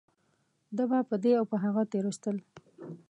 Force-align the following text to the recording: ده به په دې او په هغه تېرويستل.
ده 0.75 0.83
به 0.89 0.99
په 1.09 1.15
دې 1.23 1.31
او 1.39 1.45
په 1.51 1.57
هغه 1.63 1.83
تېرويستل. 1.91 2.37